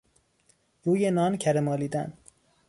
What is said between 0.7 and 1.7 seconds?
روی نان کره